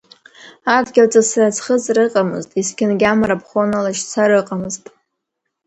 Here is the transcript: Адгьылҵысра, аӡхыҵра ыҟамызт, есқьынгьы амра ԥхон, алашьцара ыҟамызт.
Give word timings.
Адгьылҵысра, 0.75 1.45
аӡхыҵра 1.49 2.03
ыҟамызт, 2.07 2.49
есқьынгьы 2.59 3.07
амра 3.11 3.35
ԥхон, 3.41 3.69
алашьцара 3.79 4.35
ыҟамызт. 4.41 4.83